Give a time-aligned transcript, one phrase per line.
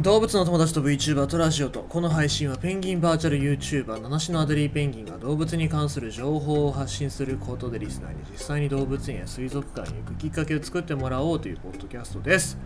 [0.00, 12.56] 動物の友達と VTuber とラジオとこの配信はペンギンバーチャル YouTuber 七種のアデリーペンギンが動物に関する情報を発信することでリスナーに実際に動物園や水族館に行くきっかけを作ってもらおうというポッドキャストです。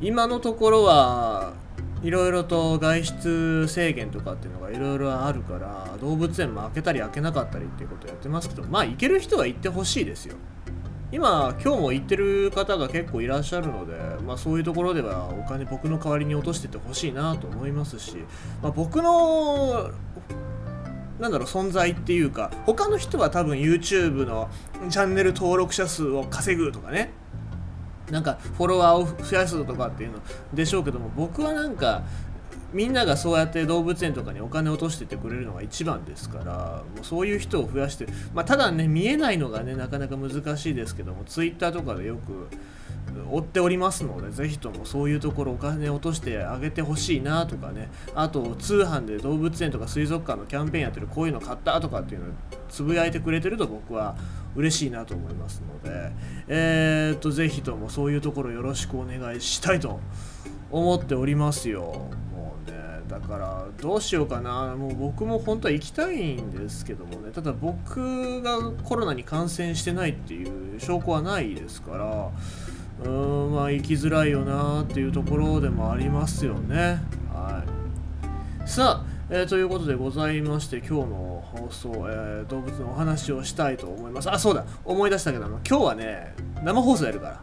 [0.00, 1.52] 今のところは
[2.02, 10.36] いろいろと外出制限とかっていうのがいろいろあるから動物園も開けたり開けなかったりっていうことをやってますけどまあ行ける人は行ってほしいですよ。
[11.12, 13.94] 今今日も行ってる方が結構いらっしゃるので、
[14.24, 18.16] まあ、そういうところではお金僕の代わりに落としててほしいなと思いますし、
[18.62, 19.90] まあ、僕の
[21.20, 24.48] なんだろう存在っていうか他の人は多分 YouTube の
[24.88, 27.10] チャンネル登録者数を稼ぐとかね
[28.10, 30.18] なんかフォロワーを増やすとかっていうの
[30.54, 32.02] でしょうけども僕はなんか
[32.72, 42.48] みんながそうやって動物園とかにお金を落としててくれるのが一番ですからもうそういう人を増やして、まあ、ただね見えないのがねなかなか難しいですけども Twitter とかでよく
[43.30, 52.32] 追っておりますのでぜひともそういうところお金落としてあげてほしいなとかねあと通販で動物園とか水族館のキャンペーンやってるこういうの買ったとかっていうのを
[52.68, 54.16] つぶやいてくれてると僕は
[54.54, 56.12] 嬉しいなと思いますので
[56.48, 60.00] えー、っとぜひともそういうところよろしくお願いしたいと
[60.70, 62.10] 思っておりますよ。
[63.12, 64.74] だからどうしようかな。
[64.74, 67.30] もう僕も本当は行きたいんですけどもね。
[67.30, 72.30] ただ僕がコロナに感染してないっていう証拠はないですから
[73.04, 77.02] うーんまあ行きづらいよなっていうところでもありますよね。
[77.34, 77.62] は
[78.64, 78.68] い。
[78.68, 84.30] さあえー、ということでございまして今日の放送、えー、動物のお話をしたいと思います。
[84.30, 84.64] あそうだ。
[84.86, 86.34] 思い出したけども今日はね
[86.64, 87.40] 生放送やるから。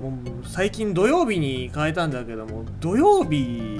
[0.00, 3.77] もう最近土曜日に変えたんだけども土曜日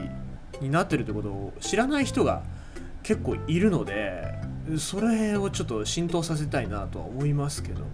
[0.60, 2.42] になってるってことを知らない人が
[3.02, 4.34] 結構いるので
[4.76, 7.86] それをちょっと浸透させたいなとは思いますけども。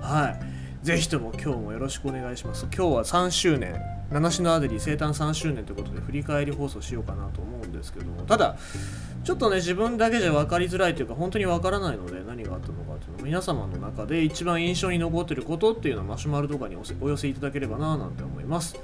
[0.00, 0.84] はい。
[0.84, 2.66] ぜひとも今日もよろしくお願いします。
[2.66, 3.80] 今日は3周年。
[4.10, 8.22] 七種のアデリー生誕3周年ということで振り返り放送しようかなと思うんですけども。
[8.22, 8.56] ただ
[9.24, 18.76] ちょっとね自分だけじゃ分かりづらいというか本当に分からないので何があったのかというの皆様の中で一番印象に残ってることっていうのはマシュマロとかにお寄せいただければななんて思います。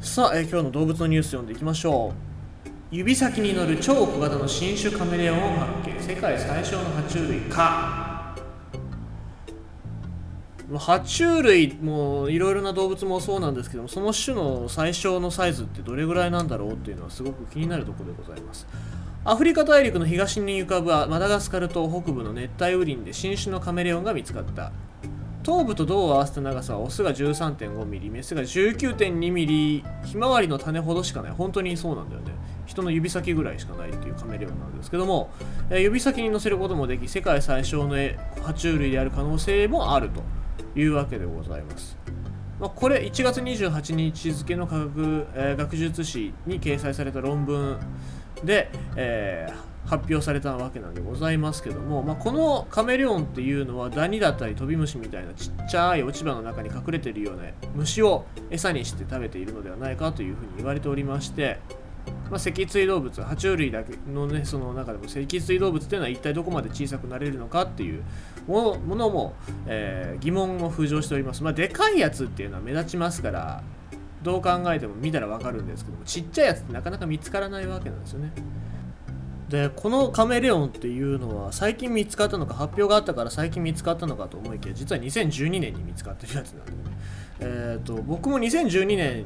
[0.00, 2.39] さあ、え、今日の動物のニュース読んでいきましょう。
[2.92, 6.02] 指先に乗る超小型の新種カメレオンを発見。
[6.02, 8.34] 世界最小の爬虫類か。
[10.72, 18.66] 爬虫類もいろいろな動物もそうなんですけどもその種の最小のサイズってどれぐらいなんだろうっていうのはすごく気になるところでございます。
[19.24, 24.72] アフリカ大陸の東に浮かぶマダガスカル島北部の熱帯雨林で新種のカメレオンが見つかった。
[25.44, 31.32] 頭部と胴を合わせた長さはオスが 13.5mm メスが 19.2mm ひまわりの種ほどしかない。
[31.32, 32.29] 本当にそうなんだよね。
[32.70, 35.30] 人の指先ぐらいしかないっていうカメレオンなんですけども、
[35.70, 40.22] えー、指先に乗せることもでき世界最小の爬虫類である可能性もあると
[40.78, 41.96] いうわけでございます、
[42.60, 47.78] まあ、これ1月28日付の科学、えー、学術誌に掲載された論文
[48.44, 57.44] で、えー発表されたわけなんでございますけども、まあ、このカメレオンっていうのはダニだったりトビムシみたいなちっちゃい落ち葉の中に隠れているような
[57.74, 61.58] 虫を餌にして食べているのではないかというふうに言われておりまして
[62.30, 68.04] まあ、脊椎動物爬虫類だけのねその中でも脊椎動物っていうのは一体どこまで小さくなれるのかっていう
[68.46, 69.34] ものも、
[69.66, 73.62] えー、疑問を浮上しております、まあ、でかいやつっていうのは目立ちますから
[74.22, 78.32] どう考えても見たら分かるんですけどもちっちゃいやつってなかなか見つからないわけなんですよね。
[79.48, 86.78] でこのカメレオンっていうのは最近見つかったのか発表があったから最近見つかったのかと思いきや実は2012年に見つかってるやつなんでね。
[87.40, 89.24] えっ、ー、と僕も2012年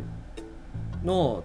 [1.05, 1.45] の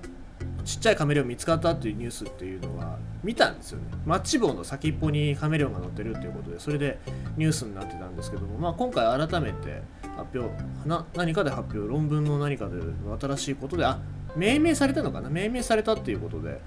[0.64, 3.86] ちっちゃいカメレオン見つかったっていうニュースっていうのは見たんですよね。
[4.06, 7.00] マッチ棒の先っぽにカメレオンが乗ってるっていうことで、それで
[7.38, 9.82] ニュースになってたんですけども、まあ、今回改めて
[10.16, 10.50] 発表
[10.88, 12.76] な、何かで発表、論文の何かで
[13.20, 14.00] 新しいことで、あ
[14.36, 15.30] 命名されたのかな？
[15.30, 16.62] 命名されたっていうことで、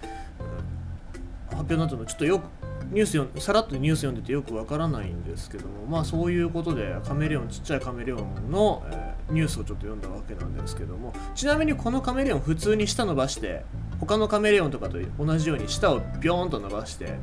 [1.50, 2.42] 発表になったのちょっとよく
[2.90, 13.64] ニュース読んさらっとニュース読んでてよくわからないんですけどもまあそういうことでカメレオンちっちゃいカメレオンの、えー、ニュースをちょっと読んだわけなんですけどもちなみにこのカメレオン普通に舌伸ばして
[14.04, 17.18] 他のカメレオンとかと同じように舌をビョーンと伸ばして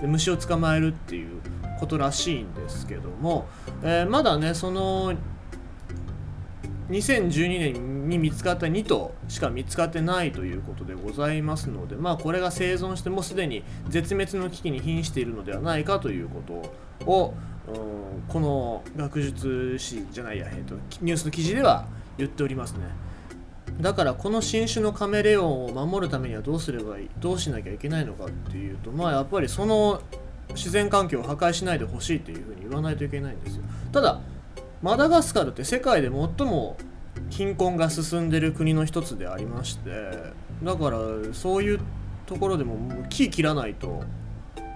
[0.00, 1.40] で虫を捕まえるっていう
[1.78, 3.46] ことらしいんですけども、
[3.84, 5.14] えー、まだねその
[6.90, 16.42] 2012年に見つかった2頭しか見つかってないということでございますので、まあ、これが生存してもすでに絶滅の危機に瀕しているのではないかというこ
[17.04, 17.34] とを、
[18.28, 21.86] この学術誌じゃないや、えーと、ニュースの記事では
[22.16, 22.86] 言っておりますね。
[23.80, 30.02] だからこの新種のカメレオンを守るためにはどうすればいいどうしなきゃいけないのかっていうとまあやっぱりその
[30.50, 33.62] 自然環境を破壊しないでほしいっていうふうに言わないといけないんですよ。
[33.92, 34.20] ただ
[34.82, 36.76] マダガスカルって世界で最も
[37.30, 39.90] 貧困が進んでる国の一つでありまして
[40.62, 40.98] だから
[41.32, 41.80] そういう
[42.26, 42.78] ところでも
[43.08, 44.04] 木切らないと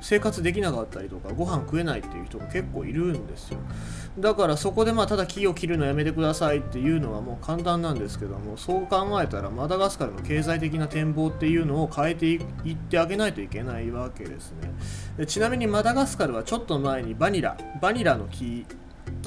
[0.03, 3.59] 生活できなかったりとかご飯食えないっていう人が結構いるんですよ。
[4.19, 14.73] だからそこでまあただ木を切るのやめてくださいっていうのはもう簡単なんですけどもそう考えたらマダガスカルの経済的な展望っていうのを変えていってあげないといけないわけですね。
[15.17, 18.67] でちなみにマダガスカルはちょっと前にバニラバニラの木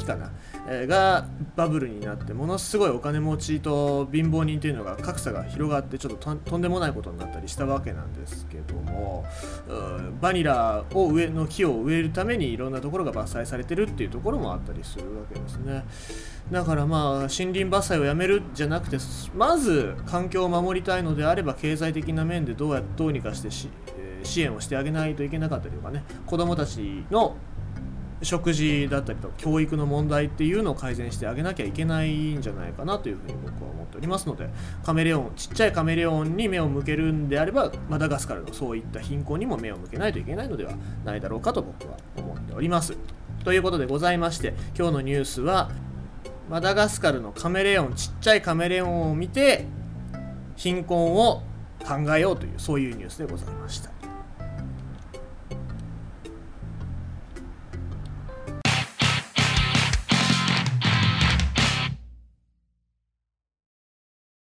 [0.05, 0.31] かな、
[0.67, 9.25] えーがバブルになってものすごいお金持ちと貧乏人っていうのが格差が広がってちょっととんでもないことになったりしたわけなんですけども
[10.21, 15.85] バニラを植えの木を植えるためにいろんなところが伐採されてるっていうところもあったりするわけですね。
[16.51, 18.97] だからまあ森林伐採をやめるじゃなくて
[19.35, 23.69] まず環境を守りたいのであれば経済的な面でどうやどうにかしてし、
[24.23, 27.35] 支援をしてあげないといけなかったりとかね子どもたちの
[28.25, 34.49] 食事だったりとか教育の問題っていうのを改善してあげなきゃいけないんじゃないかなというふうに僕は思っておりますので
[34.83, 40.73] カメレオンちっちゃいカメレオンに目を向けるんであればマダガスカルのそういった貧困にも目を向けないといけないのでは
[41.03, 42.97] ないだろうかと僕は思っております。
[43.43, 45.69] ということでございまして今日のニュースは
[46.49, 49.65] マダガスカルのカメレオンちっちゃいカメレオンを見て
[50.55, 51.43] 貧困を
[51.83, 54.14] 考えようというそういうニュースでございました。